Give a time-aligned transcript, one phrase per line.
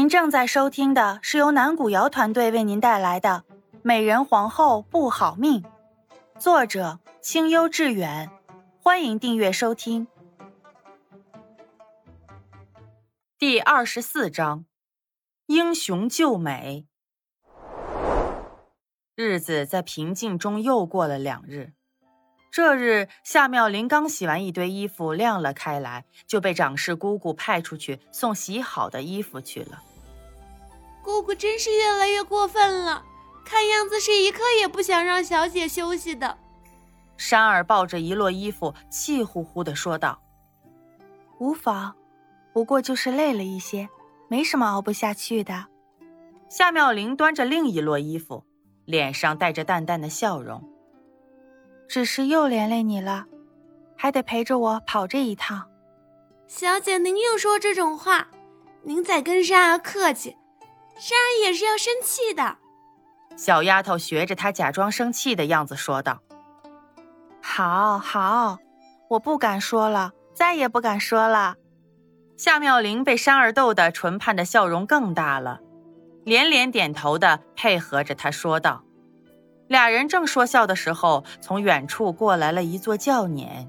[0.00, 3.44] 您正在收听的是由南古瑶团队为您带来的
[3.82, 5.62] 《美人皇后不好命》，
[6.38, 8.30] 作者清幽致远，
[8.82, 10.08] 欢迎订阅收听。
[13.38, 14.64] 第二十四章：
[15.48, 16.86] 英雄救美。
[19.14, 21.74] 日子在平静中又过了两日。
[22.50, 29.82] 这日，夏妙玲刚洗完一堆衣服晾了开来，就被长氏姑姑派出去送洗好的衣服去了。
[31.02, 33.04] 姑姑真是越来越过分了，
[33.44, 36.38] 看样子是一刻也不想让小姐休息的。
[37.16, 40.20] 山儿抱着一摞衣服，气呼呼的说道
[41.38, 41.94] ：“无妨，
[42.52, 43.88] 不过就是累了一些，
[44.28, 45.66] 没什么熬不下去的。”
[46.48, 48.44] 夏妙玲端着另一摞衣服，
[48.84, 50.66] 脸上带着淡淡的笑容。
[51.86, 53.26] 只是又连累你了，
[53.96, 55.68] 还得陪着我跑这一趟。
[56.46, 58.28] 小姐，您又说这种话，
[58.82, 60.36] 您再跟山儿客气，
[61.00, 62.58] 珊儿也是要生气的。
[63.34, 66.20] 小丫头学着她假装生气的样子说道
[67.40, 68.58] ：“好好，
[69.08, 71.56] 我不敢说了，再也不敢说了。”
[72.36, 75.60] 夏妙玲被珊儿逗得唇畔的笑容更大了，
[76.24, 78.84] 连连点头的配合着她说道。
[79.68, 83.68] 俩人正说笑的时候，从远处过来了一座轿辇。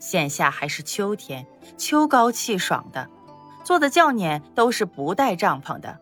[0.00, 1.46] 现下还是秋天，
[1.78, 3.08] 秋高气爽的，
[3.62, 6.00] 坐的轿辇都是不带帐篷的。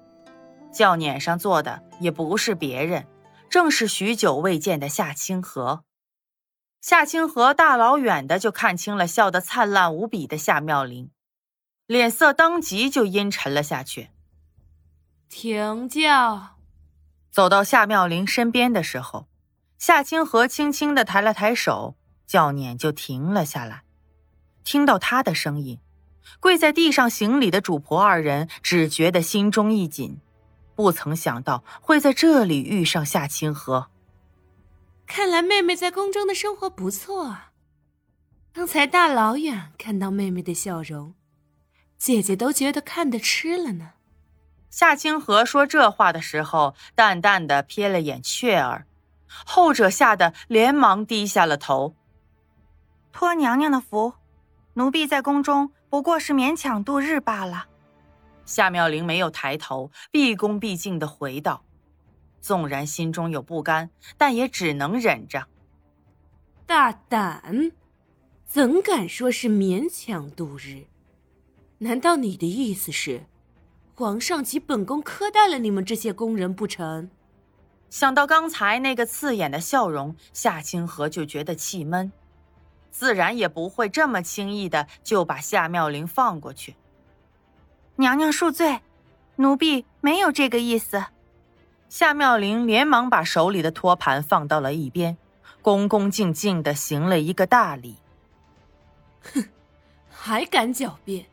[0.75, 3.07] 轿辇上坐的也不是别人，
[3.49, 5.85] 正是许久未见的夏清河。
[6.81, 11.11] 夏清河大老远的就看清了笑得灿烂无比的夏妙玲，
[11.87, 14.11] 脸色当即就阴沉了下去。
[15.31, 16.57] 停轿。
[17.31, 19.29] 走到夏妙玲身边的时候，
[19.79, 23.85] 夏清河轻轻的抬了抬手，轿辇就停了下来。
[24.63, 25.81] 听到他的声音，
[26.39, 30.21] 跪在地上行礼的主仆二人只觉得心中一紧，
[30.75, 33.89] 不曾想到会在这里遇上夏清河。
[35.07, 37.53] 看来妹妹在宫中的生活不错啊！
[38.53, 41.15] 刚才大老远看到妹妹的笑容，
[41.99, 43.93] 姐姐都觉得看得痴了呢。
[44.71, 48.87] 夏清河说这话的时候，淡淡的瞥了眼雀儿，
[49.27, 51.95] 后者吓得连忙低下了头。
[53.13, 54.15] 托娘娘的福，
[54.75, 57.67] 奴婢在宫中不过是勉强度日罢了。
[58.47, 61.65] 夏妙玲没有抬头，毕恭毕敬的回道
[62.41, 65.47] ：“纵然心中有不甘，但也只能忍着。”
[66.67, 67.73] 大胆，
[68.47, 70.85] 怎敢说是勉强度日？
[71.79, 73.27] 难道你的意思是？
[73.95, 77.11] 皇上及本宫苛待了你们这些宫人不成？
[77.91, 82.11] 想到刚才那个刺眼的笑容，夏清河就觉得气闷，
[82.91, 86.75] 自然也不会这么轻易的就把夏妙玲放过去。
[87.97, 88.81] 娘娘恕罪，
[89.37, 91.05] 奴婢没有这个意思。
[91.89, 95.17] 夏妙玲连忙把手里的托盘放到了一边，
[95.63, 97.97] 恭恭敬敬的行了一个大礼。
[99.33, 99.45] 哼，
[100.11, 101.27] 还敢狡辩，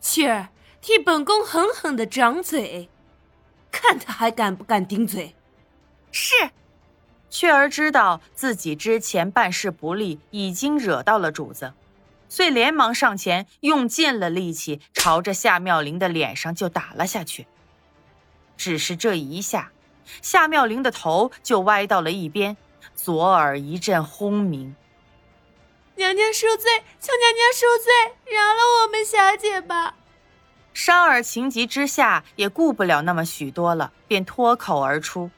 [0.00, 0.48] 雀儿。
[0.80, 2.90] 替本宫狠狠的掌嘴，
[3.70, 5.34] 看他还敢不敢顶嘴。
[6.12, 6.34] 是，
[7.30, 11.72] 雀儿知道自己之前办事不力，已经惹到了主子，
[12.34, 17.46] 遂连忙上前，用尽了力气，朝着夏妙玲的脸上就打了下去。
[18.56, 19.70] 只是这一下，
[20.20, 22.56] 夏妙玲的头就歪到了一边，
[22.96, 24.74] 左耳一阵轰鸣。
[25.94, 29.94] 娘娘恕罪，求娘娘恕罪，饶了我们小姐吧。
[30.72, 35.30] 商儿情急之下也顾不了那么许多了，便脱口而出：“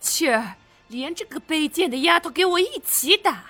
[0.00, 0.54] 雀儿，
[0.86, 3.46] 连这个卑贱的丫头给我一起打！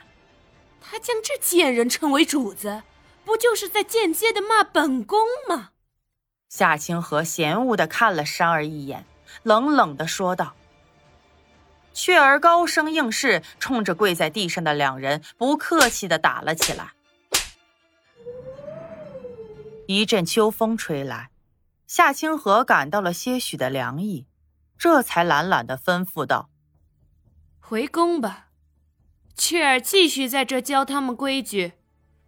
[0.82, 2.82] 她将这贱人称为主子，
[3.24, 5.70] 不就是在间接的骂本宫吗？”
[6.50, 9.06] 夏清河嫌恶的看了珊儿一眼，
[9.42, 10.54] 冷冷的说道
[11.94, 16.92] ：“雀儿高声应是，冲着跪在地上的两人不客气的打了起来。”
[19.88, 21.30] 一阵秋风吹来，
[21.86, 24.26] 夏清河感到了些许的凉意，
[24.78, 26.50] 这才懒懒的吩咐道
[27.60, 28.48] ：“回宫吧，
[29.36, 31.72] 雀儿继续在这教他们规矩。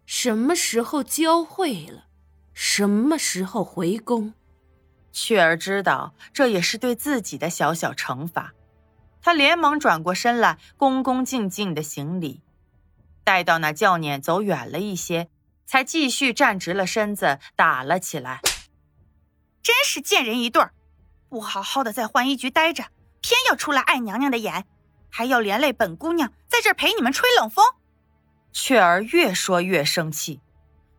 [0.05, 2.05] 什么时候教会了，
[2.53, 4.33] 什么时候回宫。”
[5.11, 8.53] 雀儿知道这也是对自己的小小惩罚，
[9.21, 12.41] 他连忙转过身来，恭恭敬敬的行礼。
[13.23, 15.29] 待到那轿辇走远了一些。
[15.67, 18.39] 才继续站直了身子打了起来，
[19.63, 20.73] 真是贱人一对儿！
[21.27, 22.83] 不好好的在浣衣局待着，
[23.19, 24.67] 偏要出来碍娘娘的眼，
[25.09, 27.65] 还要连累本姑娘在这陪你们吹冷风。
[28.53, 30.39] 雀儿越说越生气，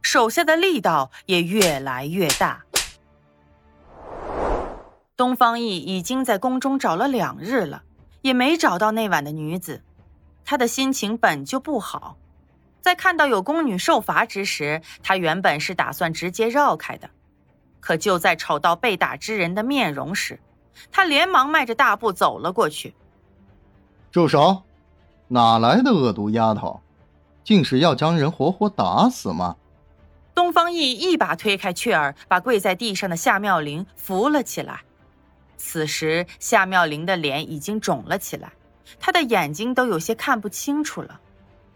[0.02, 2.66] 手下的力道也越来越大。
[5.16, 7.84] 东方奕已经在宫中找了两日了，
[8.20, 9.82] 也没找到那晚的女子，
[10.44, 12.18] 他的心情本就不好。
[12.82, 17.08] 在看到有宫女受罚之时，他原本是打算直接绕开的，
[17.80, 20.38] 可就在瞅到被打之人的面容时，
[20.92, 22.94] 他连忙迈着大步走了过去。
[24.12, 24.62] 住手！
[25.28, 26.80] 哪来的恶毒丫头，
[27.42, 29.56] 竟是要将人活活打死吗？
[30.34, 34.82] 东方奕一把推开雀儿，把跪在地上的夏妙玲扶了起来。
[35.56, 38.52] 此时，夏妙玲的脸已经肿了起来，
[39.00, 41.20] 她的眼睛都有些看不清楚了。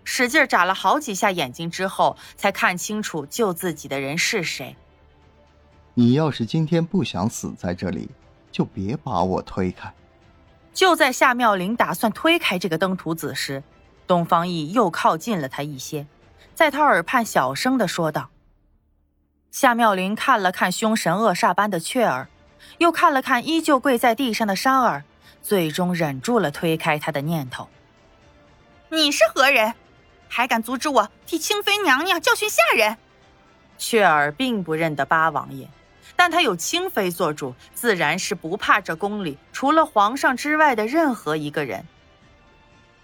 [0.05, 4.77] 使劲眨了好几下眼睛之后，才看清楚救自己的人是谁。
[5.95, 8.11] 你要是今天不想死在这里，
[8.53, 9.93] 就别把我推开。
[10.73, 13.63] 就在夏妙玲打算推开这个登徒子时，
[14.07, 16.07] 东方奕又靠近了他一些，
[16.55, 18.31] 在他耳畔小声的说道。
[19.51, 22.29] 夏妙玲看了看凶神恶煞般的雀儿，
[22.79, 25.05] 又看了看依旧跪在地上的山儿，
[25.43, 27.69] 最终忍住了推开他的念头。
[28.91, 29.75] 你是何人？
[30.29, 32.97] 还敢阻止我替清妃娘娘教训下人？
[33.77, 35.69] 雀儿并不认得八王爷，
[36.21, 41.87] 但他有清妃做主，自然是不怕这宫里除了皇上之外的任何一个人。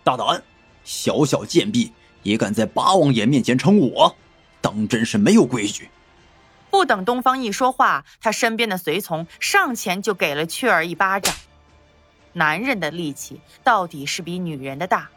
[0.04, 0.42] 大胆，
[0.84, 4.14] 小小贱婢也敢在八王爷面前称我，
[4.60, 5.88] 当真是没有规矩！
[6.70, 11.34] 不等东方一说话，他身边的随从上前就给了雀儿一巴掌。
[12.34, 15.08] 男人的力气到底是比女人的大，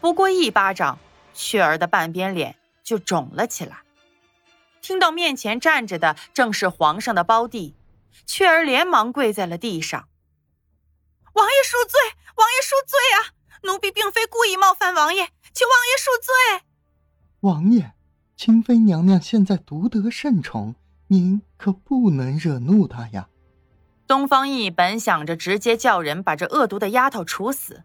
[0.00, 0.98] 不过一巴掌。
[1.34, 3.83] 雀儿的半边脸就肿了起来。
[4.84, 7.74] 听到面前站着的正是皇上的胞弟，
[8.26, 10.10] 雀儿连忙跪在了地上
[11.32, 11.98] ：“王爷恕罪，
[12.36, 13.32] 王爷恕罪啊！
[13.62, 16.66] 奴婢并非故意冒犯王爷，请王爷恕罪。”
[17.40, 17.94] 王爷，
[18.36, 20.74] 清妃娘娘现在独得圣宠，
[21.06, 23.30] 您可不能惹怒她呀。
[24.06, 27.84] 东方奕本想着直接叫人把这恶毒的丫头处死。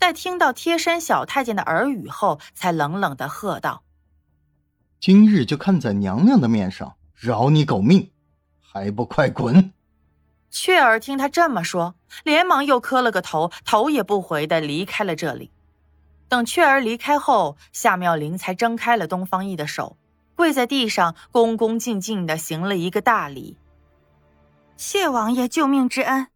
[0.00, 3.84] 待听到贴身小太监的耳语后，才冷冷的喝道
[5.02, 8.12] ：“今日就看在娘娘的面上，饶你狗命，
[8.60, 9.72] 还不快滚！”
[10.48, 15.50] 雀儿听他这么说，连忙又磕了个头，头也不回的离开了这里。
[16.28, 19.96] 等雀儿离开后，夏妙玲才挣开了东方奕的手，
[20.36, 23.56] 跪在地上，恭恭敬敬的行了一个大礼
[24.78, 26.28] ：“谢王爷救命之恩，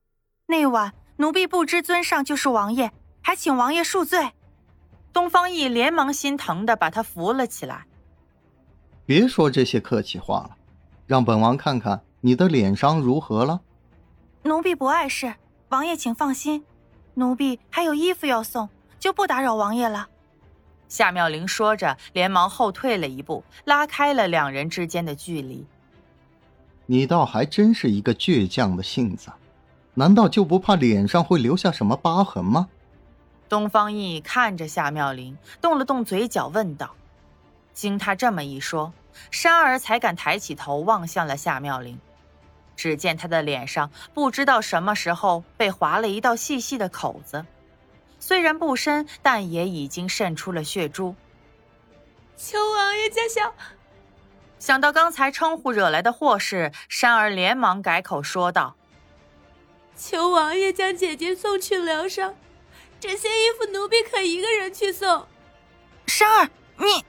[0.46, 2.90] 那晚奴婢不知尊上就是王爷。”
[3.22, 4.32] 还请王爷恕罪。
[5.12, 7.86] 东方奕连忙心疼的把他扶了起来。
[9.06, 10.56] 别说这些客气话了，
[11.06, 13.60] 让本王看看你的脸伤如何了。
[14.42, 15.34] 奴婢不碍事，
[15.68, 16.64] 王爷请放心。
[17.14, 18.68] 奴婢还有衣服要送，
[18.98, 20.08] 就不打扰王爷了。
[20.88, 25.64] 夏妙玲说着，连忙后退了一步，拉开了两人之间的距离。
[26.86, 29.30] 你倒还真是一个倔强的性子，
[29.94, 32.68] 难道就不怕脸上会留下什么疤痕吗？
[33.48, 36.94] 东方奕看着夏妙玲，动了动嘴角，问道
[37.76, 38.94] ：“经他这么一说，
[39.30, 42.00] 山儿才敢抬起头望向了夏妙玲。
[42.74, 47.44] 只见她的脸上不知道什么时候被划了一道细细的口子，
[48.18, 51.14] 虽然不深，但也已经渗出了血珠。
[52.36, 53.54] 求王爷加小。
[54.58, 58.74] 想到刚才称呼惹来的祸事，山儿连忙改口说道
[59.94, 62.34] ：“求王爷将姐姐送去疗伤。”
[62.98, 65.26] 这些衣服奴婢可一个人去送。
[66.06, 67.04] 山儿，你……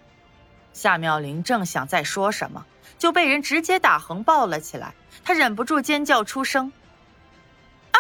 [0.78, 2.64] 夏妙玲正想再说什么，
[3.00, 4.94] 就被人直接打横抱了起来。
[5.24, 6.72] 她忍不住尖叫出声
[7.92, 8.00] ：“啊！”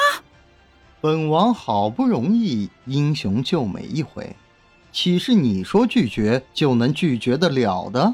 [1.01, 4.35] 本王好不容易英雄救美一回，
[4.91, 8.13] 岂是你说拒绝就能拒绝得了的？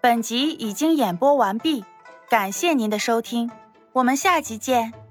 [0.00, 1.84] 本集已经演播完毕，
[2.30, 3.50] 感谢您的收听。
[3.92, 5.03] 我们下集见。